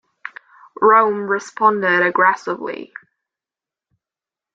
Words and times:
Rome 0.81 1.27
responded 1.29 2.01
aggressively. 2.01 2.91